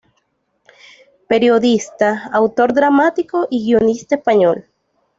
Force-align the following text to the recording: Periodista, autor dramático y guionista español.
Periodista, 1.27 2.23
autor 2.33 2.73
dramático 2.73 3.47
y 3.51 3.63
guionista 3.65 4.15
español. 4.15 4.65